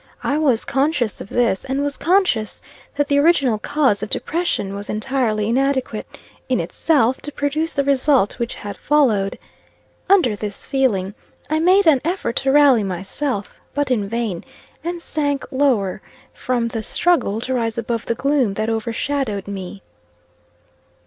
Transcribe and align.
I 0.23 0.35
was 0.39 0.65
conscious 0.65 1.21
of 1.21 1.29
this, 1.29 1.63
and 1.63 1.83
was 1.83 1.95
conscious 1.95 2.59
that 2.95 3.07
the 3.07 3.19
original 3.19 3.59
cause 3.59 4.01
of 4.01 4.09
depression 4.09 4.73
was 4.73 4.89
entirely 4.89 5.47
inadequate, 5.47 6.17
in 6.49 6.59
itself, 6.59 7.21
to 7.21 7.31
produce 7.31 7.75
the 7.75 7.83
result 7.83 8.39
which 8.39 8.55
had 8.55 8.77
followed. 8.77 9.37
Under 10.09 10.35
this 10.35 10.65
feeling, 10.65 11.13
I 11.51 11.59
made 11.59 11.85
an 11.85 12.01
effort 12.03 12.35
to 12.37 12.51
rally 12.51 12.83
myself, 12.83 13.59
but 13.75 13.91
in 13.91 14.09
vain 14.09 14.43
and 14.83 14.99
sank 14.99 15.45
lower 15.51 16.01
from 16.33 16.69
the 16.69 16.81
struggle 16.81 17.39
to 17.41 17.53
rise 17.53 17.77
above 17.77 18.07
the 18.07 18.15
gloom 18.15 18.55
that 18.55 18.71
overshadowed 18.71 19.47
me. 19.47 19.83